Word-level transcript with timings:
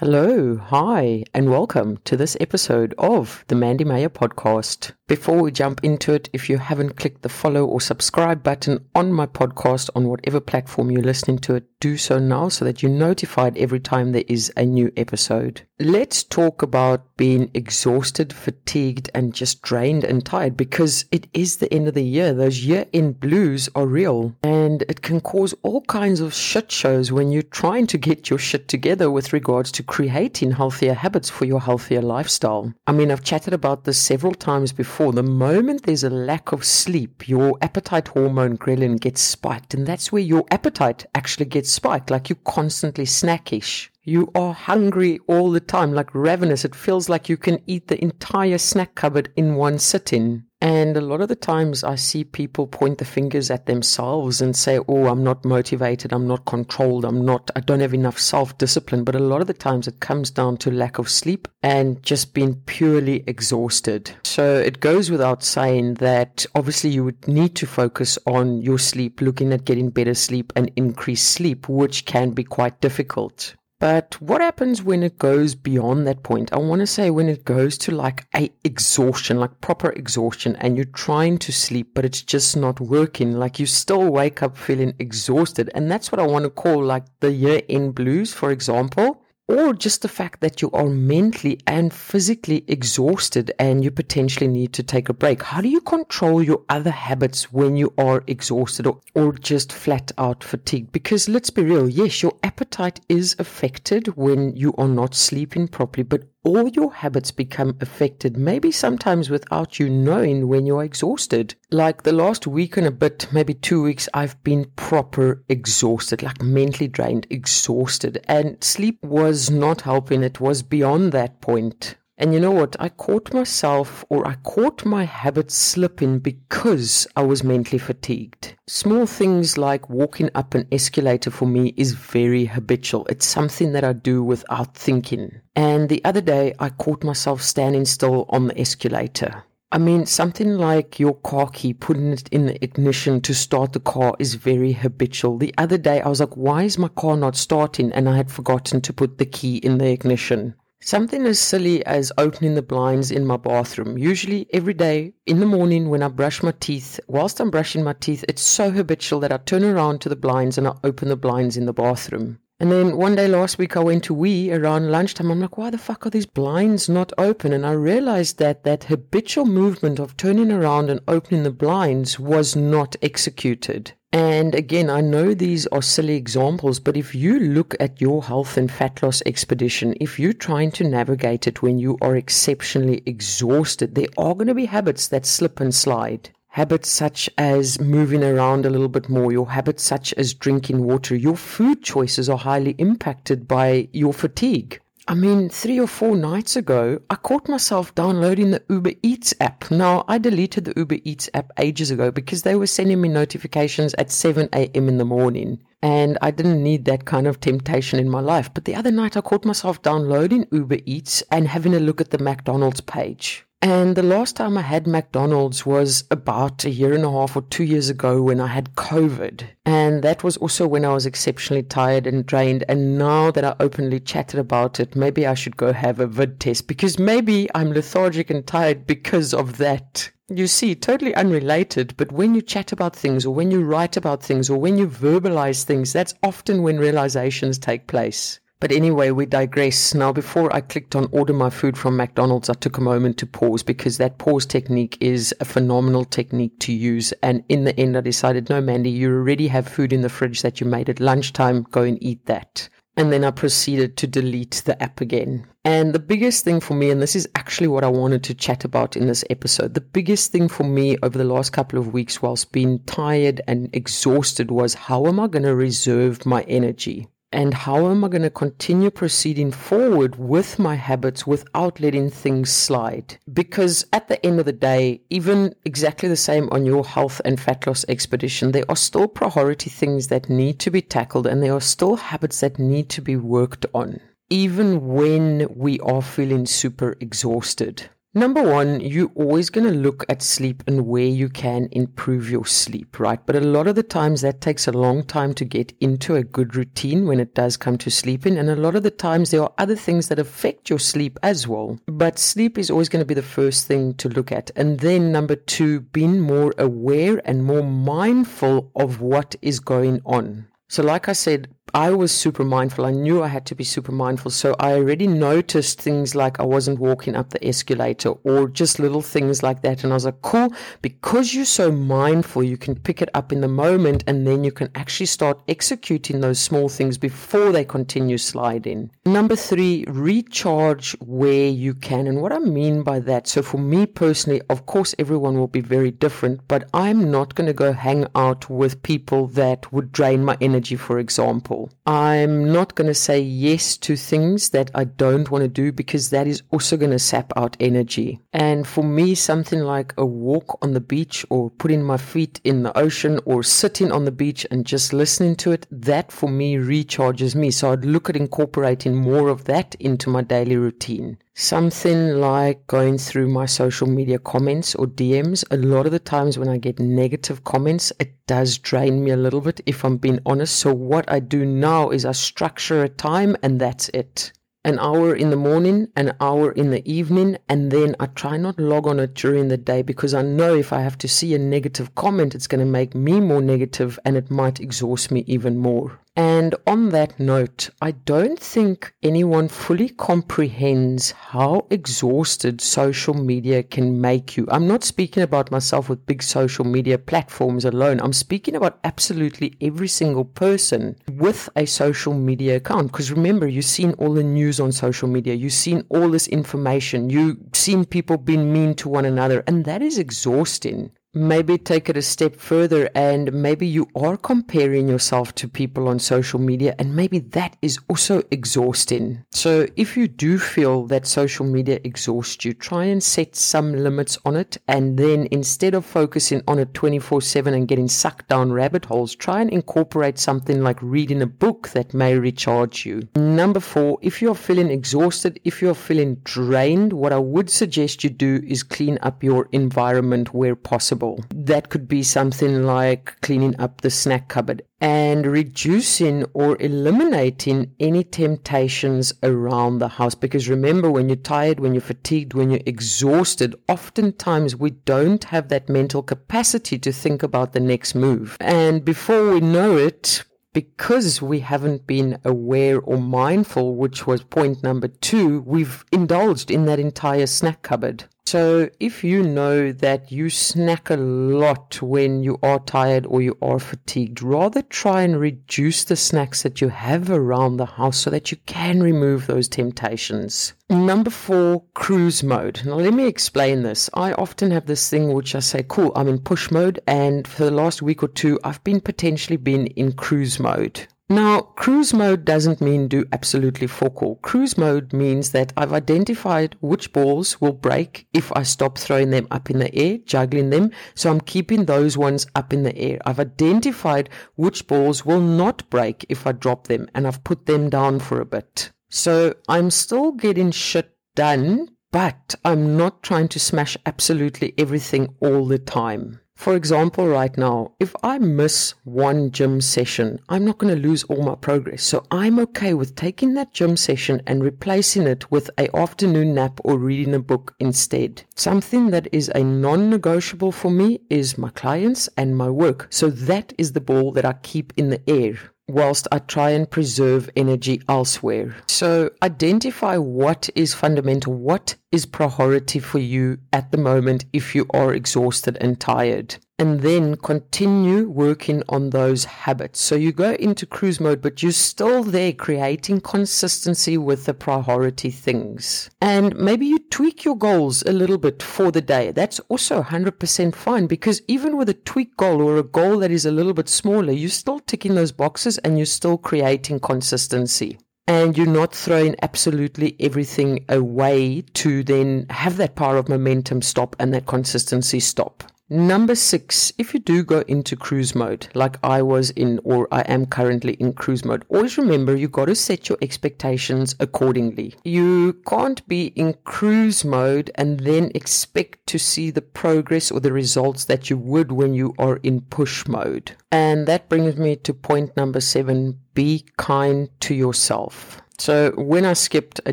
Hello, 0.00 0.56
hi, 0.56 1.24
and 1.34 1.50
welcome 1.50 1.98
to 2.06 2.16
this 2.16 2.34
episode 2.40 2.94
of 2.96 3.44
the 3.48 3.54
Mandy 3.54 3.84
Meyer 3.84 4.08
podcast. 4.08 4.92
Before 5.10 5.42
we 5.42 5.50
jump 5.50 5.82
into 5.82 6.14
it, 6.14 6.30
if 6.32 6.48
you 6.48 6.58
haven't 6.58 6.94
clicked 6.94 7.22
the 7.22 7.28
follow 7.28 7.66
or 7.66 7.80
subscribe 7.80 8.44
button 8.44 8.86
on 8.94 9.12
my 9.12 9.26
podcast 9.26 9.90
on 9.96 10.06
whatever 10.06 10.38
platform 10.38 10.92
you're 10.92 11.02
listening 11.02 11.40
to 11.40 11.56
it, 11.56 11.64
do 11.80 11.96
so 11.96 12.20
now 12.20 12.48
so 12.48 12.64
that 12.64 12.80
you're 12.80 12.92
notified 12.92 13.58
every 13.58 13.80
time 13.80 14.12
there 14.12 14.22
is 14.28 14.52
a 14.56 14.64
new 14.64 14.92
episode. 14.96 15.62
Let's 15.80 16.22
talk 16.22 16.60
about 16.60 17.16
being 17.16 17.50
exhausted, 17.54 18.34
fatigued, 18.34 19.10
and 19.14 19.32
just 19.32 19.62
drained 19.62 20.04
and 20.04 20.24
tired 20.24 20.54
because 20.54 21.06
it 21.10 21.26
is 21.32 21.56
the 21.56 21.72
end 21.72 21.88
of 21.88 21.94
the 21.94 22.04
year. 22.04 22.34
Those 22.34 22.66
year 22.66 22.84
end 22.92 23.18
blues 23.18 23.70
are 23.74 23.86
real 23.86 24.36
and 24.42 24.82
it 24.82 25.00
can 25.00 25.22
cause 25.22 25.54
all 25.62 25.80
kinds 25.82 26.20
of 26.20 26.34
shit 26.34 26.70
shows 26.70 27.10
when 27.10 27.32
you're 27.32 27.42
trying 27.42 27.86
to 27.88 27.98
get 27.98 28.28
your 28.28 28.38
shit 28.38 28.68
together 28.68 29.10
with 29.10 29.32
regards 29.32 29.72
to 29.72 29.82
creating 29.82 30.52
healthier 30.52 30.92
habits 30.92 31.30
for 31.30 31.46
your 31.46 31.62
healthier 31.62 32.02
lifestyle. 32.02 32.74
I 32.86 32.92
mean, 32.92 33.10
I've 33.10 33.24
chatted 33.24 33.54
about 33.54 33.84
this 33.84 33.98
several 33.98 34.34
times 34.34 34.72
before 34.72 34.99
before, 35.00 35.14
the 35.14 35.22
moment 35.22 35.84
there's 35.84 36.04
a 36.04 36.10
lack 36.10 36.52
of 36.52 36.62
sleep, 36.62 37.26
your 37.26 37.56
appetite 37.62 38.08
hormone 38.08 38.58
ghrelin 38.58 39.00
gets 39.00 39.22
spiked. 39.22 39.72
And 39.72 39.86
that's 39.86 40.12
where 40.12 40.20
your 40.20 40.44
appetite 40.50 41.06
actually 41.14 41.46
gets 41.46 41.70
spiked, 41.70 42.10
like 42.10 42.28
you're 42.28 42.36
constantly 42.44 43.06
snackish. 43.06 43.88
You 44.10 44.28
are 44.34 44.52
hungry 44.52 45.20
all 45.28 45.52
the 45.52 45.60
time, 45.60 45.92
like 45.92 46.12
ravenous. 46.16 46.64
It 46.64 46.74
feels 46.74 47.08
like 47.08 47.28
you 47.28 47.36
can 47.36 47.60
eat 47.68 47.86
the 47.86 48.02
entire 48.02 48.58
snack 48.58 48.96
cupboard 48.96 49.32
in 49.36 49.54
one 49.54 49.78
sitting. 49.78 50.46
And 50.60 50.96
a 50.96 51.00
lot 51.00 51.20
of 51.20 51.28
the 51.28 51.36
times 51.36 51.84
I 51.84 51.94
see 51.94 52.24
people 52.24 52.66
point 52.66 52.98
the 52.98 53.04
fingers 53.04 53.52
at 53.52 53.66
themselves 53.66 54.40
and 54.40 54.56
say, 54.56 54.80
Oh, 54.88 55.06
I'm 55.06 55.22
not 55.22 55.44
motivated. 55.44 56.12
I'm 56.12 56.26
not 56.26 56.44
controlled. 56.44 57.04
I'm 57.04 57.24
not, 57.24 57.52
I 57.54 57.60
don't 57.60 57.78
have 57.78 57.94
enough 57.94 58.18
self 58.18 58.58
discipline. 58.58 59.04
But 59.04 59.14
a 59.14 59.20
lot 59.20 59.42
of 59.42 59.46
the 59.46 59.54
times 59.54 59.86
it 59.86 60.00
comes 60.00 60.32
down 60.32 60.56
to 60.56 60.72
lack 60.72 60.98
of 60.98 61.08
sleep 61.08 61.46
and 61.62 62.02
just 62.02 62.34
being 62.34 62.56
purely 62.66 63.22
exhausted. 63.28 64.10
So 64.24 64.56
it 64.56 64.80
goes 64.80 65.08
without 65.08 65.44
saying 65.44 65.94
that 65.94 66.46
obviously 66.56 66.90
you 66.90 67.04
would 67.04 67.28
need 67.28 67.54
to 67.54 67.66
focus 67.66 68.18
on 68.26 68.60
your 68.60 68.80
sleep, 68.80 69.20
looking 69.20 69.52
at 69.52 69.64
getting 69.66 69.90
better 69.90 70.14
sleep 70.14 70.52
and 70.56 70.68
increased 70.74 71.30
sleep, 71.30 71.68
which 71.68 72.06
can 72.06 72.30
be 72.30 72.42
quite 72.42 72.80
difficult. 72.80 73.54
But 73.80 74.20
what 74.20 74.42
happens 74.42 74.82
when 74.82 75.02
it 75.02 75.18
goes 75.18 75.54
beyond 75.54 76.06
that 76.06 76.22
point? 76.22 76.52
I 76.52 76.58
want 76.58 76.80
to 76.80 76.86
say 76.86 77.10
when 77.10 77.30
it 77.30 77.46
goes 77.46 77.78
to 77.78 77.90
like 77.90 78.26
a 78.36 78.52
exhaustion, 78.62 79.40
like 79.40 79.62
proper 79.62 79.90
exhaustion, 79.92 80.54
and 80.56 80.76
you're 80.76 80.84
trying 80.84 81.38
to 81.38 81.52
sleep, 81.52 81.92
but 81.94 82.04
it's 82.04 82.20
just 82.20 82.58
not 82.58 82.78
working. 82.78 83.38
Like 83.38 83.58
you 83.58 83.64
still 83.64 84.12
wake 84.12 84.42
up 84.42 84.58
feeling 84.58 84.94
exhausted. 84.98 85.70
And 85.74 85.90
that's 85.90 86.12
what 86.12 86.20
I 86.20 86.26
want 86.26 86.44
to 86.44 86.50
call 86.50 86.84
like 86.84 87.04
the 87.20 87.32
year 87.32 87.62
end 87.70 87.94
blues, 87.94 88.34
for 88.34 88.50
example 88.52 89.24
or 89.50 89.74
just 89.74 90.02
the 90.02 90.08
fact 90.08 90.40
that 90.40 90.62
you 90.62 90.70
are 90.70 90.88
mentally 90.88 91.58
and 91.66 91.92
physically 91.92 92.64
exhausted 92.68 93.50
and 93.58 93.82
you 93.82 93.90
potentially 93.90 94.46
need 94.46 94.72
to 94.72 94.82
take 94.82 95.08
a 95.08 95.12
break. 95.12 95.42
How 95.42 95.60
do 95.60 95.68
you 95.68 95.80
control 95.80 96.42
your 96.42 96.62
other 96.68 96.92
habits 96.92 97.52
when 97.52 97.76
you 97.76 97.92
are 97.98 98.22
exhausted 98.28 98.86
or, 98.86 99.00
or 99.14 99.32
just 99.32 99.72
flat 99.72 100.12
out 100.18 100.44
fatigued? 100.44 100.92
Because 100.92 101.28
let's 101.28 101.50
be 101.50 101.64
real, 101.64 101.88
yes, 101.88 102.22
your 102.22 102.36
appetite 102.44 103.00
is 103.08 103.34
affected 103.38 104.16
when 104.16 104.54
you 104.54 104.72
are 104.78 104.88
not 104.88 105.14
sleeping 105.16 105.66
properly, 105.66 106.04
but 106.04 106.22
all 106.42 106.68
your 106.68 106.92
habits 106.92 107.30
become 107.30 107.76
affected, 107.80 108.36
maybe 108.36 108.70
sometimes 108.70 109.30
without 109.30 109.78
you 109.78 109.88
knowing 109.90 110.48
when 110.48 110.66
you're 110.66 110.84
exhausted. 110.84 111.54
Like 111.70 112.02
the 112.02 112.12
last 112.12 112.46
week 112.46 112.76
and 112.76 112.86
a 112.86 112.90
bit, 112.90 113.26
maybe 113.32 113.54
two 113.54 113.82
weeks, 113.82 114.08
I've 114.14 114.42
been 114.42 114.70
proper 114.76 115.44
exhausted, 115.48 116.22
like 116.22 116.42
mentally 116.42 116.88
drained, 116.88 117.26
exhausted. 117.30 118.24
And 118.26 118.62
sleep 118.62 118.98
was 119.04 119.50
not 119.50 119.82
helping. 119.82 120.22
It 120.22 120.40
was 120.40 120.62
beyond 120.62 121.12
that 121.12 121.40
point. 121.40 121.96
And 122.20 122.34
you 122.34 122.38
know 122.38 122.50
what? 122.50 122.76
I 122.78 122.90
caught 122.90 123.32
myself 123.32 124.04
or 124.10 124.28
I 124.28 124.34
caught 124.42 124.84
my 124.84 125.04
habit 125.04 125.50
slipping 125.50 126.18
because 126.18 127.06
I 127.16 127.22
was 127.22 127.42
mentally 127.42 127.78
fatigued. 127.78 128.54
Small 128.68 129.06
things 129.06 129.56
like 129.56 129.88
walking 129.88 130.28
up 130.34 130.54
an 130.54 130.68
escalator 130.70 131.30
for 131.30 131.46
me 131.46 131.72
is 131.78 131.92
very 131.92 132.44
habitual. 132.44 133.06
It's 133.06 133.24
something 133.24 133.72
that 133.72 133.84
I 133.84 133.94
do 133.94 134.22
without 134.22 134.76
thinking. 134.76 135.40
And 135.56 135.88
the 135.88 136.04
other 136.04 136.20
day 136.20 136.52
I 136.58 136.68
caught 136.68 137.04
myself 137.04 137.40
standing 137.40 137.86
still 137.86 138.26
on 138.28 138.48
the 138.48 138.60
escalator. 138.60 139.42
I 139.72 139.78
mean, 139.78 140.04
something 140.04 140.58
like 140.58 141.00
your 141.00 141.14
car 141.14 141.48
key, 141.48 141.72
putting 141.72 142.12
it 142.12 142.28
in 142.30 142.44
the 142.46 142.62
ignition 142.62 143.22
to 143.22 143.32
start 143.32 143.72
the 143.72 143.80
car 143.80 144.14
is 144.18 144.34
very 144.34 144.72
habitual. 144.72 145.38
The 145.38 145.54
other 145.56 145.78
day, 145.78 146.00
I 146.00 146.08
was 146.08 146.18
like, 146.18 146.36
why 146.36 146.64
is 146.64 146.76
my 146.76 146.88
car 146.88 147.16
not 147.16 147.36
starting? 147.36 147.92
And 147.92 148.08
I 148.08 148.16
had 148.16 148.32
forgotten 148.32 148.80
to 148.80 148.92
put 148.92 149.18
the 149.18 149.26
key 149.26 149.58
in 149.58 149.78
the 149.78 149.90
ignition. 149.92 150.56
Something 150.82 151.26
as 151.26 151.38
silly 151.38 151.84
as 151.84 152.10
opening 152.16 152.54
the 152.54 152.62
blinds 152.62 153.10
in 153.10 153.26
my 153.26 153.36
bathroom. 153.36 153.98
Usually, 153.98 154.48
every 154.50 154.72
day 154.72 155.12
in 155.26 155.38
the 155.38 155.44
morning 155.44 155.90
when 155.90 156.02
I 156.02 156.08
brush 156.08 156.42
my 156.42 156.54
teeth, 156.58 156.98
whilst 157.06 157.38
I'm 157.38 157.50
brushing 157.50 157.84
my 157.84 157.92
teeth, 157.92 158.24
it's 158.26 158.40
so 158.40 158.70
habitual 158.70 159.20
that 159.20 159.30
I 159.30 159.36
turn 159.36 159.62
around 159.62 160.00
to 160.00 160.08
the 160.08 160.16
blinds 160.16 160.56
and 160.56 160.66
I 160.66 160.74
open 160.82 161.10
the 161.10 161.16
blinds 161.16 161.58
in 161.58 161.66
the 161.66 161.74
bathroom. 161.74 162.38
And 162.58 162.72
then 162.72 162.96
one 162.96 163.14
day 163.14 163.28
last 163.28 163.58
week, 163.58 163.76
I 163.76 163.80
went 163.80 164.04
to 164.04 164.14
wee 164.14 164.50
around 164.50 164.90
lunchtime. 164.90 165.30
I'm 165.30 165.40
like, 165.40 165.58
why 165.58 165.68
the 165.68 165.76
fuck 165.76 166.06
are 166.06 166.10
these 166.10 166.26
blinds 166.26 166.88
not 166.88 167.12
open? 167.18 167.52
And 167.52 167.66
I 167.66 167.72
realized 167.72 168.38
that 168.38 168.64
that 168.64 168.84
habitual 168.84 169.44
movement 169.44 169.98
of 169.98 170.16
turning 170.16 170.50
around 170.50 170.88
and 170.88 171.00
opening 171.06 171.42
the 171.42 171.50
blinds 171.50 172.18
was 172.18 172.56
not 172.56 172.96
executed. 173.02 173.92
And 174.12 174.56
again, 174.56 174.90
I 174.90 175.00
know 175.00 175.34
these 175.34 175.68
are 175.68 175.82
silly 175.82 176.16
examples, 176.16 176.80
but 176.80 176.96
if 176.96 177.14
you 177.14 177.38
look 177.38 177.76
at 177.78 178.00
your 178.00 178.24
health 178.24 178.56
and 178.56 178.70
fat 178.70 179.00
loss 179.04 179.22
expedition, 179.24 179.94
if 180.00 180.18
you're 180.18 180.32
trying 180.32 180.72
to 180.72 180.84
navigate 180.84 181.46
it 181.46 181.62
when 181.62 181.78
you 181.78 181.96
are 182.02 182.16
exceptionally 182.16 183.02
exhausted, 183.06 183.94
there 183.94 184.08
are 184.18 184.34
going 184.34 184.48
to 184.48 184.54
be 184.54 184.66
habits 184.66 185.06
that 185.08 185.26
slip 185.26 185.60
and 185.60 185.72
slide. 185.72 186.30
Habits 186.48 186.88
such 186.88 187.30
as 187.38 187.80
moving 187.80 188.24
around 188.24 188.66
a 188.66 188.70
little 188.70 188.88
bit 188.88 189.08
more, 189.08 189.30
your 189.30 189.50
habits 189.50 189.84
such 189.84 190.12
as 190.14 190.34
drinking 190.34 190.82
water, 190.82 191.14
your 191.14 191.36
food 191.36 191.80
choices 191.80 192.28
are 192.28 192.38
highly 192.38 192.74
impacted 192.78 193.46
by 193.46 193.88
your 193.92 194.12
fatigue. 194.12 194.80
I 195.10 195.14
mean, 195.14 195.48
three 195.48 195.80
or 195.80 195.88
four 195.88 196.14
nights 196.14 196.54
ago, 196.54 197.00
I 197.10 197.16
caught 197.16 197.48
myself 197.48 197.92
downloading 197.96 198.52
the 198.52 198.62
Uber 198.68 198.92
Eats 199.02 199.34
app. 199.40 199.68
Now, 199.68 200.04
I 200.06 200.18
deleted 200.18 200.66
the 200.66 200.72
Uber 200.76 200.98
Eats 201.02 201.28
app 201.34 201.50
ages 201.58 201.90
ago 201.90 202.12
because 202.12 202.42
they 202.42 202.54
were 202.54 202.68
sending 202.68 203.00
me 203.00 203.08
notifications 203.08 203.92
at 203.94 204.12
7 204.12 204.48
a.m. 204.52 204.88
in 204.88 204.98
the 204.98 205.04
morning. 205.04 205.58
And 205.82 206.18
I 206.20 206.30
didn't 206.30 206.62
need 206.62 206.84
that 206.84 207.06
kind 207.06 207.26
of 207.26 207.40
temptation 207.40 207.98
in 207.98 208.08
my 208.08 208.20
life. 208.20 208.52
But 208.52 208.64
the 208.64 208.74
other 208.74 208.90
night, 208.90 209.16
I 209.16 209.20
caught 209.20 209.44
myself 209.44 209.82
downloading 209.82 210.46
Uber 210.52 210.78
Eats 210.84 211.22
and 211.30 211.48
having 211.48 211.74
a 211.74 211.80
look 211.80 212.00
at 212.00 212.10
the 212.10 212.18
McDonald's 212.18 212.80
page. 212.80 213.46
And 213.62 213.94
the 213.94 214.02
last 214.02 214.36
time 214.36 214.56
I 214.56 214.62
had 214.62 214.86
McDonald's 214.86 215.66
was 215.66 216.04
about 216.10 216.64
a 216.64 216.70
year 216.70 216.94
and 216.94 217.04
a 217.04 217.10
half 217.10 217.36
or 217.36 217.42
two 217.42 217.64
years 217.64 217.90
ago 217.90 218.22
when 218.22 218.40
I 218.40 218.46
had 218.46 218.74
COVID. 218.74 219.46
And 219.66 220.02
that 220.02 220.24
was 220.24 220.38
also 220.38 220.66
when 220.66 220.86
I 220.86 220.94
was 220.94 221.04
exceptionally 221.04 221.62
tired 221.62 222.06
and 222.06 222.24
drained. 222.24 222.64
And 222.68 222.96
now 222.96 223.30
that 223.32 223.44
I 223.44 223.54
openly 223.60 224.00
chatted 224.00 224.40
about 224.40 224.80
it, 224.80 224.96
maybe 224.96 225.26
I 225.26 225.34
should 225.34 225.58
go 225.58 225.74
have 225.74 226.00
a 226.00 226.06
vid 226.06 226.40
test 226.40 226.68
because 226.68 226.98
maybe 226.98 227.50
I'm 227.54 227.72
lethargic 227.72 228.30
and 228.30 228.46
tired 228.46 228.86
because 228.86 229.34
of 229.34 229.58
that. 229.58 230.10
You 230.32 230.46
see, 230.46 230.76
totally 230.76 231.12
unrelated, 231.16 231.96
but 231.96 232.12
when 232.12 232.36
you 232.36 232.40
chat 232.40 232.70
about 232.70 232.94
things 232.94 233.26
or 233.26 233.34
when 233.34 233.50
you 233.50 233.64
write 233.64 233.96
about 233.96 234.22
things 234.22 234.48
or 234.48 234.60
when 234.60 234.78
you 234.78 234.86
verbalize 234.86 235.64
things, 235.64 235.92
that's 235.92 236.14
often 236.22 236.62
when 236.62 236.78
realizations 236.78 237.58
take 237.58 237.88
place. 237.88 238.38
But 238.60 238.70
anyway, 238.70 239.10
we 239.10 239.26
digress. 239.26 239.92
Now, 239.92 240.12
before 240.12 240.54
I 240.54 240.60
clicked 240.60 240.94
on 240.94 241.08
order 241.10 241.32
my 241.32 241.50
food 241.50 241.76
from 241.76 241.96
McDonald's, 241.96 242.48
I 242.48 242.54
took 242.54 242.78
a 242.78 242.80
moment 242.80 243.16
to 243.18 243.26
pause 243.26 243.64
because 243.64 243.98
that 243.98 244.18
pause 244.18 244.46
technique 244.46 244.96
is 245.00 245.34
a 245.40 245.44
phenomenal 245.44 246.04
technique 246.04 246.60
to 246.60 246.72
use. 246.72 247.12
And 247.24 247.42
in 247.48 247.64
the 247.64 247.76
end, 247.80 247.96
I 247.96 248.00
decided, 248.00 248.48
no, 248.48 248.60
Mandy, 248.60 248.90
you 248.90 249.10
already 249.10 249.48
have 249.48 249.66
food 249.66 249.92
in 249.92 250.02
the 250.02 250.08
fridge 250.08 250.42
that 250.42 250.60
you 250.60 250.66
made 250.66 250.88
at 250.88 251.00
lunchtime. 251.00 251.66
Go 251.72 251.82
and 251.82 252.00
eat 252.00 252.26
that. 252.26 252.68
And 253.00 253.10
then 253.10 253.24
I 253.24 253.30
proceeded 253.30 253.96
to 253.96 254.06
delete 254.06 254.60
the 254.66 254.80
app 254.82 255.00
again. 255.00 255.46
And 255.64 255.94
the 255.94 255.98
biggest 255.98 256.44
thing 256.44 256.60
for 256.60 256.74
me, 256.74 256.90
and 256.90 257.00
this 257.00 257.16
is 257.16 257.26
actually 257.34 257.68
what 257.68 257.82
I 257.82 257.88
wanted 257.88 258.22
to 258.24 258.34
chat 258.34 258.62
about 258.62 258.94
in 258.94 259.06
this 259.06 259.24
episode, 259.30 259.72
the 259.72 259.80
biggest 259.80 260.32
thing 260.32 260.48
for 260.48 260.64
me 260.64 260.98
over 261.02 261.16
the 261.16 261.24
last 261.24 261.54
couple 261.54 261.78
of 261.78 261.94
weeks 261.94 262.20
whilst 262.20 262.52
being 262.52 262.78
tired 262.80 263.40
and 263.48 263.74
exhausted 263.74 264.50
was 264.50 264.74
how 264.74 265.06
am 265.06 265.18
I 265.18 265.28
going 265.28 265.44
to 265.44 265.54
reserve 265.54 266.26
my 266.26 266.42
energy? 266.42 267.08
And 267.32 267.54
how 267.54 267.88
am 267.88 268.04
I 268.04 268.08
going 268.08 268.22
to 268.22 268.30
continue 268.30 268.90
proceeding 268.90 269.52
forward 269.52 270.16
with 270.16 270.58
my 270.58 270.74
habits 270.74 271.26
without 271.26 271.78
letting 271.78 272.10
things 272.10 272.50
slide? 272.50 273.18
Because 273.32 273.86
at 273.92 274.08
the 274.08 274.24
end 274.26 274.40
of 274.40 274.46
the 274.46 274.52
day, 274.52 275.02
even 275.10 275.54
exactly 275.64 276.08
the 276.08 276.16
same 276.16 276.48
on 276.50 276.66
your 276.66 276.84
health 276.84 277.20
and 277.24 277.38
fat 277.38 277.66
loss 277.66 277.84
expedition, 277.88 278.50
there 278.50 278.64
are 278.68 278.76
still 278.76 279.06
priority 279.06 279.70
things 279.70 280.08
that 280.08 280.28
need 280.28 280.58
to 280.60 280.70
be 280.70 280.82
tackled 280.82 281.26
and 281.26 281.42
there 281.42 281.54
are 281.54 281.60
still 281.60 281.96
habits 281.96 282.40
that 282.40 282.58
need 282.58 282.88
to 282.90 283.00
be 283.00 283.16
worked 283.16 283.64
on, 283.74 284.00
even 284.28 284.88
when 284.88 285.46
we 285.54 285.78
are 285.80 286.02
feeling 286.02 286.46
super 286.46 286.96
exhausted. 287.00 287.88
Number 288.12 288.42
one, 288.42 288.80
you're 288.80 289.12
always 289.14 289.50
going 289.50 289.68
to 289.68 289.78
look 289.78 290.04
at 290.08 290.20
sleep 290.20 290.64
and 290.66 290.88
where 290.88 291.06
you 291.06 291.28
can 291.28 291.68
improve 291.70 292.28
your 292.28 292.44
sleep, 292.44 292.98
right? 292.98 293.24
But 293.24 293.36
a 293.36 293.40
lot 293.40 293.68
of 293.68 293.76
the 293.76 293.84
times 293.84 294.22
that 294.22 294.40
takes 294.40 294.66
a 294.66 294.72
long 294.72 295.04
time 295.04 295.32
to 295.34 295.44
get 295.44 295.72
into 295.78 296.16
a 296.16 296.24
good 296.24 296.56
routine 296.56 297.06
when 297.06 297.20
it 297.20 297.36
does 297.36 297.56
come 297.56 297.78
to 297.78 297.88
sleeping. 297.88 298.36
And 298.36 298.50
a 298.50 298.56
lot 298.56 298.74
of 298.74 298.82
the 298.82 298.90
times 298.90 299.30
there 299.30 299.42
are 299.42 299.52
other 299.58 299.76
things 299.76 300.08
that 300.08 300.18
affect 300.18 300.68
your 300.68 300.80
sleep 300.80 301.20
as 301.22 301.46
well. 301.46 301.78
But 301.86 302.18
sleep 302.18 302.58
is 302.58 302.68
always 302.68 302.88
going 302.88 303.00
to 303.02 303.06
be 303.06 303.14
the 303.14 303.22
first 303.22 303.68
thing 303.68 303.94
to 303.98 304.08
look 304.08 304.32
at. 304.32 304.50
And 304.56 304.80
then 304.80 305.12
number 305.12 305.36
two, 305.36 305.82
being 305.82 306.18
more 306.18 306.52
aware 306.58 307.22
and 307.24 307.44
more 307.44 307.62
mindful 307.62 308.72
of 308.74 309.00
what 309.00 309.36
is 309.40 309.60
going 309.60 310.00
on. 310.04 310.48
So, 310.70 310.84
like 310.84 311.08
I 311.08 311.14
said, 311.14 311.48
I 311.74 311.90
was 311.90 312.10
super 312.10 312.42
mindful. 312.42 312.84
I 312.84 312.90
knew 312.90 313.22
I 313.22 313.28
had 313.28 313.46
to 313.46 313.54
be 313.54 313.64
super 313.64 313.92
mindful. 313.92 314.30
So 314.30 314.56
I 314.58 314.72
already 314.72 315.06
noticed 315.06 315.80
things 315.80 316.14
like 316.14 316.40
I 316.40 316.44
wasn't 316.44 316.80
walking 316.80 317.14
up 317.14 317.30
the 317.30 317.46
escalator 317.46 318.10
or 318.24 318.48
just 318.48 318.78
little 318.78 319.02
things 319.02 319.42
like 319.42 319.62
that. 319.62 319.84
And 319.84 319.92
I 319.92 319.96
was 319.96 320.04
like, 320.04 320.20
cool, 320.22 320.52
because 320.82 321.34
you're 321.34 321.44
so 321.44 321.70
mindful, 321.70 322.42
you 322.42 322.56
can 322.56 322.74
pick 322.74 323.00
it 323.02 323.08
up 323.14 323.32
in 323.32 323.40
the 323.40 323.48
moment 323.48 324.02
and 324.06 324.26
then 324.26 324.42
you 324.42 324.52
can 324.52 324.70
actually 324.74 325.06
start 325.06 325.40
executing 325.46 326.20
those 326.20 326.40
small 326.40 326.68
things 326.68 326.98
before 326.98 327.52
they 327.52 327.64
continue 327.64 328.18
sliding. 328.18 328.90
Number 329.06 329.36
three, 329.36 329.84
recharge 329.86 330.96
where 331.00 331.48
you 331.48 331.74
can. 331.74 332.06
And 332.06 332.20
what 332.20 332.32
I 332.32 332.38
mean 332.38 332.82
by 332.82 332.98
that, 333.00 333.28
so 333.28 333.42
for 333.42 333.58
me 333.58 333.86
personally, 333.86 334.42
of 334.50 334.66
course, 334.66 334.94
everyone 334.98 335.38
will 335.38 335.48
be 335.48 335.60
very 335.60 335.90
different, 335.90 336.40
but 336.48 336.68
I'm 336.74 337.10
not 337.10 337.34
going 337.34 337.46
to 337.46 337.52
go 337.52 337.72
hang 337.72 338.06
out 338.14 338.50
with 338.50 338.82
people 338.82 339.28
that 339.28 339.72
would 339.72 339.92
drain 339.92 340.24
my 340.24 340.36
energy, 340.40 340.76
for 340.76 340.98
example. 340.98 341.59
I'm 341.86 342.52
not 342.52 342.74
going 342.74 342.88
to 342.88 342.94
say 342.94 343.20
yes 343.20 343.76
to 343.78 343.96
things 343.96 344.50
that 344.50 344.70
I 344.74 344.84
don't 344.84 345.30
want 345.30 345.42
to 345.42 345.48
do 345.48 345.72
because 345.72 346.10
that 346.10 346.26
is 346.26 346.42
also 346.50 346.76
going 346.76 346.92
to 346.92 346.98
sap 346.98 347.32
out 347.36 347.56
energy. 347.60 348.20
And 348.32 348.66
for 348.66 348.84
me, 348.84 349.14
something 349.14 349.60
like 349.60 349.92
a 349.98 350.06
walk 350.06 350.58
on 350.62 350.72
the 350.72 350.80
beach 350.80 351.26
or 351.30 351.50
putting 351.50 351.82
my 351.82 351.96
feet 351.96 352.40
in 352.44 352.62
the 352.62 352.76
ocean 352.78 353.20
or 353.24 353.42
sitting 353.42 353.90
on 353.92 354.04
the 354.04 354.12
beach 354.12 354.46
and 354.50 354.64
just 354.64 354.92
listening 354.92 355.36
to 355.36 355.52
it, 355.52 355.66
that 355.70 356.12
for 356.12 356.28
me 356.28 356.56
recharges 356.56 357.34
me. 357.34 357.50
So 357.50 357.72
I'd 357.72 357.84
look 357.84 358.08
at 358.08 358.16
incorporating 358.16 358.96
more 358.96 359.28
of 359.28 359.44
that 359.44 359.74
into 359.80 360.10
my 360.10 360.22
daily 360.22 360.56
routine. 360.56 361.18
Something 361.34 362.20
like 362.20 362.66
going 362.66 362.98
through 362.98 363.28
my 363.28 363.46
social 363.46 363.86
media 363.86 364.18
comments 364.18 364.74
or 364.74 364.86
DMs. 364.86 365.44
A 365.50 365.56
lot 365.56 365.86
of 365.86 365.92
the 365.92 365.98
times 365.98 366.38
when 366.38 366.48
I 366.48 366.58
get 366.58 366.78
negative 366.78 367.44
comments, 367.44 367.92
it 367.98 368.14
does 368.26 368.58
drain 368.58 369.04
me 369.04 369.10
a 369.12 369.16
little 369.16 369.40
bit, 369.40 369.60
if 369.64 369.84
I'm 369.84 369.96
being 369.96 370.20
honest. 370.26 370.56
So, 370.56 370.74
what 370.74 371.10
I 371.10 371.20
do 371.20 371.46
now 371.46 371.90
is 371.90 372.04
I 372.04 372.12
structure 372.12 372.82
a 372.82 372.88
time 372.88 373.36
and 373.42 373.60
that's 373.60 373.88
it 373.90 374.32
an 374.64 374.78
hour 374.78 375.14
in 375.14 375.30
the 375.30 375.36
morning, 375.36 375.88
an 375.96 376.14
hour 376.20 376.52
in 376.52 376.70
the 376.70 376.86
evening, 376.90 377.38
and 377.48 377.70
then 377.70 377.96
I 377.98 378.06
try 378.06 378.36
not 378.36 378.58
log 378.58 378.86
on 378.86 379.00
it 379.00 379.14
during 379.14 379.48
the 379.48 379.56
day 379.56 379.80
because 379.80 380.12
I 380.12 380.20
know 380.20 380.54
if 380.54 380.72
I 380.72 380.82
have 380.82 380.98
to 380.98 381.08
see 381.08 381.34
a 381.34 381.38
negative 381.38 381.94
comment, 381.94 382.34
it's 382.34 382.46
going 382.46 382.58
to 382.58 382.70
make 382.70 382.94
me 382.94 383.20
more 383.20 383.40
negative 383.40 383.98
and 384.04 384.16
it 384.16 384.30
might 384.30 384.60
exhaust 384.60 385.10
me 385.10 385.24
even 385.26 385.56
more. 385.56 385.98
And 386.16 386.56
on 386.66 386.88
that 386.88 387.20
note, 387.20 387.70
I 387.80 387.92
don't 387.92 388.38
think 388.38 388.92
anyone 389.02 389.48
fully 389.48 389.88
comprehends 389.88 391.12
how 391.12 391.66
exhausted 391.70 392.60
social 392.60 393.14
media 393.14 393.62
can 393.62 394.00
make 394.00 394.36
you. 394.36 394.46
I'm 394.50 394.66
not 394.66 394.82
speaking 394.82 395.22
about 395.22 395.52
myself 395.52 395.88
with 395.88 396.06
big 396.06 396.22
social 396.22 396.64
media 396.64 396.98
platforms 396.98 397.64
alone. 397.64 398.00
I'm 398.00 398.12
speaking 398.12 398.56
about 398.56 398.80
absolutely 398.82 399.54
every 399.60 399.88
single 399.88 400.24
person 400.24 400.96
with 401.12 401.48
a 401.54 401.64
social 401.66 402.12
media 402.12 402.56
account. 402.56 402.90
Because 402.90 403.12
remember, 403.12 403.46
you've 403.46 403.64
seen 403.64 403.92
all 403.92 404.12
the 404.12 404.24
news 404.24 404.58
on 404.58 404.72
social 404.72 405.08
media, 405.08 405.34
you've 405.34 405.52
seen 405.52 405.84
all 405.90 406.10
this 406.10 406.26
information, 406.28 407.08
you've 407.08 407.38
seen 407.52 407.84
people 407.84 408.16
being 408.16 408.52
mean 408.52 408.74
to 408.74 408.88
one 408.88 409.04
another, 409.04 409.44
and 409.46 409.64
that 409.64 409.80
is 409.80 409.96
exhausting 409.96 410.90
maybe 411.12 411.58
take 411.58 411.88
it 411.88 411.96
a 411.96 412.02
step 412.02 412.36
further 412.36 412.88
and 412.94 413.32
maybe 413.32 413.66
you 413.66 413.88
are 413.96 414.16
comparing 414.16 414.88
yourself 414.88 415.34
to 415.34 415.48
people 415.48 415.88
on 415.88 415.98
social 415.98 416.38
media 416.38 416.72
and 416.78 416.94
maybe 416.94 417.18
that 417.18 417.56
is 417.62 417.80
also 417.88 418.22
exhausting. 418.30 419.24
So 419.32 419.66
if 419.76 419.96
you 419.96 420.06
do 420.06 420.38
feel 420.38 420.86
that 420.86 421.08
social 421.08 421.44
media 421.44 421.80
exhausts 421.82 422.44
you, 422.44 422.54
try 422.54 422.84
and 422.84 423.02
set 423.02 423.34
some 423.34 423.72
limits 423.72 424.18
on 424.24 424.36
it 424.36 424.58
and 424.68 424.96
then 424.96 425.26
instead 425.32 425.74
of 425.74 425.84
focusing 425.84 426.42
on 426.46 426.60
it 426.60 426.72
24/7 426.74 427.54
and 427.54 427.66
getting 427.66 427.88
sucked 427.88 428.28
down 428.28 428.52
rabbit 428.52 428.84
holes, 428.84 429.16
try 429.16 429.40
and 429.40 429.50
incorporate 429.50 430.18
something 430.18 430.62
like 430.62 430.80
reading 430.80 431.22
a 431.22 431.26
book 431.26 431.70
that 431.70 431.92
may 431.92 432.16
recharge 432.16 432.86
you. 432.86 433.02
Number 433.16 433.60
4, 433.60 433.98
if 434.00 434.22
you're 434.22 434.36
feeling 434.36 434.70
exhausted, 434.70 435.40
if 435.44 435.60
you're 435.60 435.74
feeling 435.74 436.18
drained, 436.22 436.92
what 436.92 437.12
I 437.12 437.18
would 437.18 437.50
suggest 437.50 438.04
you 438.04 438.10
do 438.10 438.40
is 438.46 438.62
clean 438.62 438.96
up 439.02 439.24
your 439.24 439.48
environment 439.50 440.32
where 440.32 440.54
possible 440.54 440.99
possible. 441.00 441.24
That 441.34 441.70
could 441.70 441.88
be 441.88 442.02
something 442.02 442.64
like 442.64 443.20
cleaning 443.22 443.58
up 443.58 443.80
the 443.80 443.90
snack 443.90 444.28
cupboard 444.28 444.62
and 444.80 445.26
reducing 445.26 446.24
or 446.32 446.56
eliminating 446.60 447.72
any 447.80 448.04
temptations 448.04 449.12
around 449.22 449.78
the 449.78 449.88
house. 449.88 450.14
Because 450.14 450.48
remember, 450.48 450.90
when 450.90 451.08
you're 451.08 451.16
tired, 451.16 451.60
when 451.60 451.74
you're 451.74 451.80
fatigued, 451.80 452.34
when 452.34 452.50
you're 452.50 452.60
exhausted, 452.66 453.54
oftentimes 453.68 454.56
we 454.56 454.70
don't 454.70 455.24
have 455.24 455.48
that 455.48 455.68
mental 455.68 456.02
capacity 456.02 456.78
to 456.78 456.92
think 456.92 457.22
about 457.22 457.52
the 457.52 457.60
next 457.60 457.94
move. 457.94 458.36
And 458.40 458.84
before 458.84 459.32
we 459.32 459.40
know 459.40 459.76
it, 459.76 460.24
because 460.52 461.22
we 461.22 461.40
haven't 461.40 461.86
been 461.86 462.18
aware 462.24 462.80
or 462.80 462.98
mindful, 462.98 463.76
which 463.76 464.06
was 464.06 464.24
point 464.24 464.64
number 464.64 464.88
two, 464.88 465.42
we've 465.42 465.84
indulged 465.92 466.50
in 466.50 466.64
that 466.64 466.80
entire 466.80 467.26
snack 467.26 467.62
cupboard. 467.62 468.04
So, 468.26 468.70
if 468.78 469.02
you 469.02 469.24
know 469.24 469.72
that 469.72 470.12
you 470.12 470.30
snack 470.30 470.88
a 470.88 470.96
lot 470.96 471.82
when 471.82 472.22
you 472.22 472.38
are 472.42 472.60
tired 472.60 473.04
or 473.06 473.20
you 473.20 473.36
are 473.42 473.58
fatigued, 473.58 474.22
rather 474.22 474.62
try 474.62 475.02
and 475.02 475.18
reduce 475.18 475.82
the 475.82 475.96
snacks 475.96 476.42
that 476.42 476.60
you 476.60 476.68
have 476.68 477.10
around 477.10 477.56
the 477.56 477.66
house 477.66 477.98
so 477.98 478.10
that 478.10 478.30
you 478.30 478.36
can 478.46 478.82
remove 478.82 479.26
those 479.26 479.48
temptations. 479.48 480.52
Number 480.68 481.10
four, 481.10 481.64
cruise 481.74 482.22
mode. 482.22 482.62
Now, 482.64 482.76
let 482.76 482.94
me 482.94 483.06
explain 483.06 483.62
this. 483.62 483.90
I 483.94 484.12
often 484.12 484.52
have 484.52 484.66
this 484.66 484.88
thing 484.88 485.12
which 485.12 485.34
I 485.34 485.40
say, 485.40 485.64
cool, 485.66 485.90
I'm 485.96 486.06
in 486.06 486.20
push 486.20 486.52
mode, 486.52 486.78
and 486.86 487.26
for 487.26 487.44
the 487.44 487.50
last 487.50 487.82
week 487.82 488.02
or 488.04 488.08
two, 488.08 488.38
I've 488.44 488.62
been 488.62 488.80
potentially 488.80 489.38
been 489.38 489.66
in 489.66 489.92
cruise 489.92 490.38
mode. 490.38 490.86
Now, 491.12 491.40
cruise 491.40 491.92
mode 491.92 492.24
doesn't 492.24 492.60
mean 492.60 492.86
do 492.86 493.04
absolutely 493.12 493.66
fuck 493.66 494.00
all. 494.00 494.20
Cruise 494.22 494.56
mode 494.56 494.92
means 494.92 495.32
that 495.32 495.52
I've 495.56 495.72
identified 495.72 496.54
which 496.60 496.92
balls 496.92 497.40
will 497.40 497.52
break 497.52 498.06
if 498.14 498.30
I 498.36 498.44
stop 498.44 498.78
throwing 498.78 499.10
them 499.10 499.26
up 499.28 499.50
in 499.50 499.58
the 499.58 499.74
air, 499.74 499.98
juggling 500.06 500.50
them. 500.50 500.70
So 500.94 501.10
I'm 501.10 501.20
keeping 501.20 501.64
those 501.64 501.98
ones 501.98 502.28
up 502.36 502.52
in 502.52 502.62
the 502.62 502.78
air. 502.78 503.00
I've 503.04 503.18
identified 503.18 504.08
which 504.36 504.68
balls 504.68 505.04
will 505.04 505.20
not 505.20 505.68
break 505.68 506.06
if 506.08 506.28
I 506.28 506.32
drop 506.32 506.68
them 506.68 506.88
and 506.94 507.08
I've 507.08 507.24
put 507.24 507.46
them 507.46 507.70
down 507.70 507.98
for 507.98 508.20
a 508.20 508.24
bit. 508.24 508.70
So 508.88 509.34
I'm 509.48 509.72
still 509.72 510.12
getting 510.12 510.52
shit 510.52 510.96
done, 511.16 511.70
but 511.90 512.36
I'm 512.44 512.76
not 512.76 513.02
trying 513.02 513.26
to 513.30 513.40
smash 513.40 513.76
absolutely 513.84 514.54
everything 514.56 515.12
all 515.18 515.44
the 515.44 515.58
time. 515.58 516.19
For 516.40 516.56
example, 516.56 517.06
right 517.06 517.36
now, 517.36 517.72
if 517.80 517.94
I 518.02 518.18
miss 518.18 518.72
one 518.84 519.30
gym 519.30 519.60
session, 519.60 520.20
I'm 520.30 520.46
not 520.46 520.56
going 520.56 520.74
to 520.74 520.88
lose 520.88 521.04
all 521.04 521.22
my 521.22 521.34
progress. 521.34 521.82
So 521.82 522.06
I'm 522.10 522.38
okay 522.38 522.72
with 522.72 522.96
taking 522.96 523.34
that 523.34 523.52
gym 523.52 523.76
session 523.76 524.22
and 524.26 524.42
replacing 524.42 525.06
it 525.06 525.30
with 525.30 525.50
a 525.58 525.68
afternoon 525.76 526.32
nap 526.34 526.58
or 526.64 526.78
reading 526.78 527.12
a 527.12 527.18
book 527.18 527.54
instead. 527.60 528.22
Something 528.36 528.88
that 528.88 529.06
is 529.12 529.30
a 529.34 529.44
non-negotiable 529.44 530.52
for 530.52 530.70
me 530.70 531.02
is 531.10 531.36
my 531.36 531.50
clients 531.50 532.08
and 532.16 532.38
my 532.38 532.48
work. 532.48 532.86
So 532.88 533.10
that 533.10 533.52
is 533.58 533.74
the 533.74 533.82
ball 533.82 534.10
that 534.12 534.24
I 534.24 534.32
keep 534.32 534.72
in 534.78 534.88
the 534.88 535.02
air 535.10 535.34
whilst 535.72 536.08
I 536.12 536.18
try 536.18 536.50
and 536.50 536.70
preserve 536.70 537.30
energy 537.36 537.82
elsewhere. 537.88 538.56
So 538.66 539.10
identify 539.22 539.96
what 539.96 540.50
is 540.54 540.74
fundamental, 540.74 541.34
what 541.34 541.76
is 541.92 542.06
priority 542.06 542.78
for 542.78 542.98
you 542.98 543.38
at 543.52 543.70
the 543.70 543.78
moment 543.78 544.24
if 544.32 544.54
you 544.54 544.66
are 544.70 544.92
exhausted 544.92 545.56
and 545.60 545.80
tired 545.80 546.36
and 546.60 546.80
then 546.80 547.16
continue 547.16 548.06
working 548.06 548.62
on 548.68 548.90
those 548.90 549.24
habits. 549.24 549.80
So 549.80 549.94
you 549.94 550.12
go 550.12 550.32
into 550.32 550.66
cruise 550.66 551.00
mode, 551.00 551.22
but 551.22 551.42
you're 551.42 551.52
still 551.52 552.04
there 552.04 552.34
creating 552.34 553.00
consistency 553.00 553.96
with 553.96 554.26
the 554.26 554.34
priority 554.34 555.10
things. 555.10 555.88
And 556.02 556.36
maybe 556.36 556.66
you 556.66 556.78
tweak 556.78 557.24
your 557.24 557.38
goals 557.38 557.82
a 557.84 557.92
little 557.92 558.18
bit 558.18 558.42
for 558.42 558.70
the 558.70 558.82
day. 558.82 559.10
That's 559.10 559.40
also 559.48 559.82
100% 559.82 560.54
fine 560.54 560.86
because 560.86 561.22
even 561.28 561.56
with 561.56 561.70
a 561.70 561.74
tweak 561.74 562.14
goal 562.18 562.42
or 562.42 562.58
a 562.58 562.62
goal 562.62 562.98
that 562.98 563.10
is 563.10 563.24
a 563.24 563.32
little 563.32 563.54
bit 563.54 563.70
smaller, 563.70 564.12
you're 564.12 564.28
still 564.28 564.60
ticking 564.60 564.96
those 564.96 565.12
boxes 565.12 565.56
and 565.58 565.78
you're 565.78 565.86
still 565.86 566.18
creating 566.18 566.80
consistency 566.80 567.78
and 568.06 568.36
you're 568.36 568.46
not 568.46 568.74
throwing 568.74 569.16
absolutely 569.22 569.96
everything 569.98 570.62
away 570.68 571.40
to 571.54 571.82
then 571.84 572.26
have 572.28 572.58
that 572.58 572.74
power 572.74 572.98
of 572.98 573.08
momentum 573.08 573.62
stop 573.62 573.96
and 573.98 574.12
that 574.12 574.26
consistency 574.26 575.00
stop. 575.00 575.42
Number 575.72 576.16
six, 576.16 576.72
if 576.78 576.92
you 576.92 576.98
do 576.98 577.22
go 577.22 577.44
into 577.46 577.76
cruise 577.76 578.12
mode, 578.12 578.48
like 578.54 578.76
I 578.82 579.02
was 579.02 579.30
in 579.30 579.60
or 579.62 579.86
I 579.92 580.00
am 580.00 580.26
currently 580.26 580.72
in 580.74 580.94
cruise 580.94 581.24
mode, 581.24 581.44
always 581.48 581.78
remember 581.78 582.16
you 582.16 582.26
got 582.26 582.46
to 582.46 582.56
set 582.56 582.88
your 582.88 582.98
expectations 583.00 583.94
accordingly. 584.00 584.74
You 584.82 585.34
can't 585.48 585.86
be 585.86 586.06
in 586.16 586.34
cruise 586.42 587.04
mode 587.04 587.52
and 587.54 587.78
then 587.78 588.10
expect 588.16 588.84
to 588.88 588.98
see 588.98 589.30
the 589.30 589.42
progress 589.42 590.10
or 590.10 590.18
the 590.18 590.32
results 590.32 590.86
that 590.86 591.08
you 591.08 591.16
would 591.16 591.52
when 591.52 591.72
you 591.72 591.94
are 592.00 592.16
in 592.24 592.40
push 592.40 592.88
mode. 592.88 593.36
And 593.52 593.86
that 593.86 594.08
brings 594.08 594.36
me 594.36 594.56
to 594.56 594.74
point 594.74 595.16
number 595.16 595.40
seven 595.40 596.00
be 596.14 596.46
kind 596.56 597.08
to 597.20 597.32
yourself. 597.32 598.20
So 598.40 598.72
when 598.78 599.04
I 599.04 599.12
skipped 599.12 599.60
a 599.66 599.72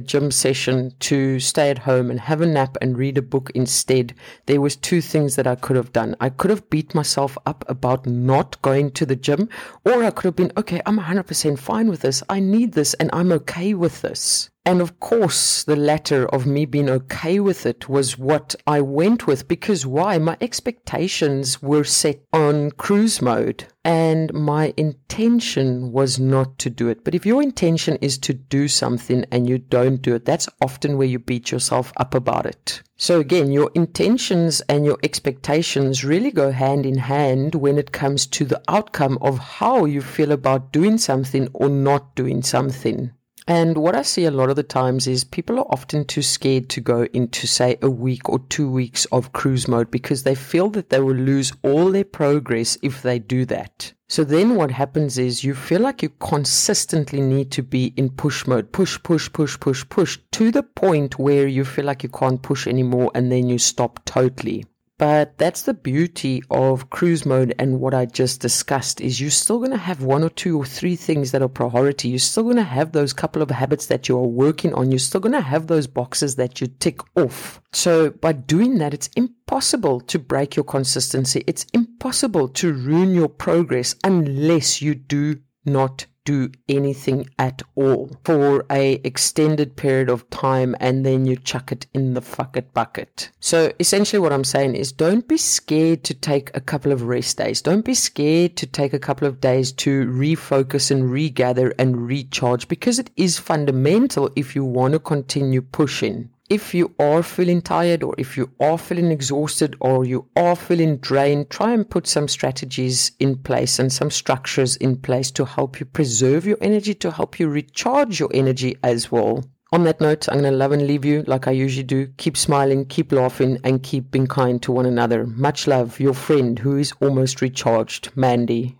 gym 0.00 0.32
session 0.32 0.92
to 0.98 1.38
stay 1.38 1.70
at 1.70 1.78
home 1.78 2.10
and 2.10 2.18
have 2.18 2.40
a 2.40 2.46
nap 2.46 2.76
and 2.80 2.98
read 2.98 3.16
a 3.16 3.22
book 3.22 3.52
instead, 3.54 4.12
there 4.46 4.60
was 4.60 4.74
two 4.74 5.00
things 5.00 5.36
that 5.36 5.46
I 5.46 5.54
could 5.54 5.76
have 5.76 5.92
done. 5.92 6.16
I 6.18 6.30
could 6.30 6.50
have 6.50 6.68
beat 6.68 6.92
myself 6.92 7.38
up 7.46 7.64
about 7.68 8.06
not 8.06 8.60
going 8.62 8.90
to 8.90 9.06
the 9.06 9.14
gym, 9.14 9.48
or 9.84 10.02
I 10.02 10.10
could 10.10 10.24
have 10.24 10.34
been, 10.34 10.50
okay, 10.56 10.82
I'm 10.84 10.98
100% 10.98 11.60
fine 11.60 11.88
with 11.88 12.00
this. 12.00 12.24
I 12.28 12.40
need 12.40 12.72
this 12.72 12.94
and 12.94 13.08
I'm 13.12 13.30
okay 13.30 13.72
with 13.72 14.02
this. 14.02 14.50
And 14.66 14.80
of 14.80 14.98
course, 14.98 15.62
the 15.62 15.76
latter 15.76 16.26
of 16.26 16.44
me 16.44 16.66
being 16.66 16.90
okay 16.90 17.38
with 17.38 17.66
it 17.66 17.88
was 17.88 18.18
what 18.18 18.56
I 18.66 18.80
went 18.80 19.24
with 19.24 19.46
because 19.46 19.86
why? 19.86 20.18
My 20.18 20.36
expectations 20.40 21.62
were 21.62 21.84
set 21.84 22.20
on 22.32 22.72
cruise 22.72 23.22
mode 23.22 23.66
and 23.84 24.34
my 24.34 24.74
intention 24.76 25.92
was 25.92 26.18
not 26.18 26.58
to 26.58 26.68
do 26.68 26.88
it. 26.88 27.04
But 27.04 27.14
if 27.14 27.24
your 27.24 27.44
intention 27.44 27.96
is 28.00 28.18
to 28.18 28.34
do 28.34 28.66
something 28.66 29.24
and 29.30 29.48
you 29.48 29.58
don't 29.58 30.02
do 30.02 30.16
it, 30.16 30.24
that's 30.24 30.48
often 30.60 30.98
where 30.98 31.06
you 31.06 31.20
beat 31.20 31.52
yourself 31.52 31.92
up 31.96 32.12
about 32.12 32.44
it. 32.44 32.82
So 32.96 33.20
again, 33.20 33.52
your 33.52 33.70
intentions 33.76 34.62
and 34.62 34.84
your 34.84 34.98
expectations 35.04 36.04
really 36.04 36.32
go 36.32 36.50
hand 36.50 36.84
in 36.84 36.98
hand 36.98 37.54
when 37.54 37.78
it 37.78 37.92
comes 37.92 38.26
to 38.26 38.44
the 38.44 38.60
outcome 38.66 39.16
of 39.20 39.38
how 39.38 39.84
you 39.84 40.02
feel 40.02 40.32
about 40.32 40.72
doing 40.72 40.98
something 40.98 41.48
or 41.52 41.68
not 41.68 42.16
doing 42.16 42.42
something. 42.42 43.12
And 43.48 43.78
what 43.78 43.94
I 43.94 44.02
see 44.02 44.24
a 44.24 44.32
lot 44.32 44.50
of 44.50 44.56
the 44.56 44.64
times 44.64 45.06
is 45.06 45.22
people 45.22 45.60
are 45.60 45.70
often 45.70 46.04
too 46.04 46.22
scared 46.22 46.68
to 46.70 46.80
go 46.80 47.06
into, 47.12 47.46
say, 47.46 47.78
a 47.80 47.88
week 47.88 48.28
or 48.28 48.40
two 48.48 48.68
weeks 48.68 49.04
of 49.06 49.32
cruise 49.32 49.68
mode 49.68 49.88
because 49.88 50.24
they 50.24 50.34
feel 50.34 50.68
that 50.70 50.90
they 50.90 50.98
will 50.98 51.14
lose 51.14 51.52
all 51.62 51.92
their 51.92 52.04
progress 52.04 52.76
if 52.82 53.02
they 53.02 53.20
do 53.20 53.44
that. 53.44 53.92
So 54.08 54.24
then 54.24 54.56
what 54.56 54.72
happens 54.72 55.16
is 55.16 55.44
you 55.44 55.54
feel 55.54 55.80
like 55.80 56.02
you 56.02 56.08
consistently 56.08 57.20
need 57.20 57.52
to 57.52 57.62
be 57.62 57.92
in 57.96 58.10
push 58.10 58.46
mode, 58.46 58.72
push, 58.72 59.00
push, 59.02 59.32
push, 59.32 59.58
push, 59.58 59.88
push 59.88 60.18
to 60.32 60.50
the 60.50 60.62
point 60.64 61.18
where 61.18 61.46
you 61.46 61.64
feel 61.64 61.84
like 61.84 62.02
you 62.02 62.08
can't 62.08 62.42
push 62.42 62.66
anymore 62.66 63.12
and 63.14 63.30
then 63.30 63.48
you 63.48 63.58
stop 63.58 64.00
totally. 64.04 64.64
But 64.98 65.36
that's 65.36 65.62
the 65.62 65.74
beauty 65.74 66.42
of 66.50 66.88
cruise 66.88 67.26
mode 67.26 67.54
and 67.58 67.80
what 67.80 67.92
I 67.92 68.06
just 68.06 68.40
discussed 68.40 69.00
is 69.02 69.20
you're 69.20 69.30
still 69.30 69.58
going 69.58 69.72
to 69.72 69.76
have 69.76 70.02
one 70.02 70.24
or 70.24 70.30
two 70.30 70.56
or 70.56 70.64
three 70.64 70.96
things 70.96 71.32
that 71.32 71.42
are 71.42 71.48
priority. 71.48 72.08
You're 72.08 72.18
still 72.18 72.44
going 72.44 72.56
to 72.56 72.62
have 72.62 72.92
those 72.92 73.12
couple 73.12 73.42
of 73.42 73.50
habits 73.50 73.86
that 73.86 74.08
you 74.08 74.16
are 74.16 74.26
working 74.26 74.72
on. 74.72 74.90
You're 74.90 74.98
still 74.98 75.20
going 75.20 75.32
to 75.32 75.40
have 75.42 75.66
those 75.66 75.86
boxes 75.86 76.36
that 76.36 76.62
you 76.62 76.68
tick 76.68 77.00
off. 77.14 77.60
So 77.72 78.10
by 78.10 78.32
doing 78.32 78.78
that, 78.78 78.94
it's 78.94 79.10
impossible 79.16 80.00
to 80.00 80.18
break 80.18 80.56
your 80.56 80.64
consistency. 80.64 81.44
It's 81.46 81.66
impossible 81.74 82.48
to 82.48 82.72
ruin 82.72 83.14
your 83.14 83.28
progress 83.28 83.94
unless 84.02 84.80
you 84.80 84.94
do 84.94 85.40
not 85.66 86.06
do 86.26 86.50
anything 86.68 87.30
at 87.38 87.62
all 87.76 88.10
for 88.24 88.66
a 88.70 88.94
extended 89.04 89.76
period 89.76 90.10
of 90.10 90.28
time 90.28 90.76
and 90.80 91.06
then 91.06 91.24
you 91.24 91.36
chuck 91.36 91.72
it 91.72 91.86
in 91.94 92.12
the 92.12 92.20
fuck 92.20 92.56
it 92.56 92.74
bucket. 92.74 93.30
So 93.40 93.72
essentially 93.80 94.20
what 94.20 94.32
I'm 94.32 94.44
saying 94.44 94.74
is 94.74 94.92
don't 94.92 95.26
be 95.26 95.38
scared 95.38 96.04
to 96.04 96.12
take 96.12 96.50
a 96.54 96.60
couple 96.60 96.92
of 96.92 97.04
rest 97.04 97.38
days. 97.38 97.62
Don't 97.62 97.84
be 97.84 97.94
scared 97.94 98.56
to 98.56 98.66
take 98.66 98.92
a 98.92 98.98
couple 98.98 99.26
of 99.26 99.40
days 99.40 99.72
to 99.72 100.06
refocus 100.06 100.90
and 100.90 101.10
regather 101.10 101.72
and 101.78 102.06
recharge 102.06 102.68
because 102.68 102.98
it 102.98 103.10
is 103.16 103.38
fundamental 103.38 104.30
if 104.36 104.56
you 104.56 104.64
want 104.64 104.92
to 104.92 104.98
continue 104.98 105.62
pushing 105.62 106.28
if 106.48 106.74
you 106.74 106.94
are 106.98 107.22
feeling 107.22 107.60
tired 107.60 108.02
or 108.02 108.14
if 108.18 108.36
you 108.36 108.50
are 108.60 108.78
feeling 108.78 109.10
exhausted 109.10 109.76
or 109.80 110.04
you 110.04 110.28
are 110.36 110.54
feeling 110.54 110.98
drained, 110.98 111.50
try 111.50 111.72
and 111.72 111.88
put 111.88 112.06
some 112.06 112.28
strategies 112.28 113.12
in 113.18 113.36
place 113.36 113.78
and 113.78 113.92
some 113.92 114.10
structures 114.10 114.76
in 114.76 114.96
place 114.96 115.30
to 115.32 115.44
help 115.44 115.80
you 115.80 115.86
preserve 115.86 116.46
your 116.46 116.58
energy, 116.60 116.94
to 116.94 117.10
help 117.10 117.40
you 117.40 117.48
recharge 117.48 118.20
your 118.20 118.30
energy 118.32 118.76
as 118.82 119.10
well. 119.10 119.44
On 119.72 119.82
that 119.82 120.00
note, 120.00 120.28
I'm 120.28 120.40
going 120.40 120.52
to 120.52 120.56
love 120.56 120.70
and 120.70 120.86
leave 120.86 121.04
you 121.04 121.24
like 121.26 121.48
I 121.48 121.50
usually 121.50 121.82
do. 121.82 122.06
Keep 122.18 122.36
smiling, 122.36 122.86
keep 122.86 123.10
laughing, 123.10 123.58
and 123.64 123.82
keep 123.82 124.12
being 124.12 124.28
kind 124.28 124.62
to 124.62 124.70
one 124.70 124.86
another. 124.86 125.26
Much 125.26 125.66
love, 125.66 125.98
your 125.98 126.14
friend 126.14 126.60
who 126.60 126.76
is 126.76 126.92
almost 127.00 127.42
recharged, 127.42 128.10
Mandy. 128.14 128.78